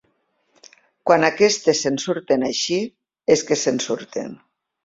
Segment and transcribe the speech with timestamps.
[1.11, 2.81] Quan aquestes se'n surten així
[3.37, 4.35] és que se'n surten.